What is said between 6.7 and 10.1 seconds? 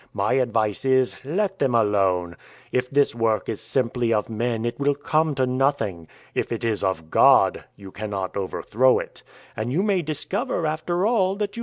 of God, you cannot overthrow it. And you may